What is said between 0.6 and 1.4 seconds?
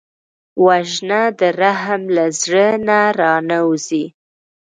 وژنه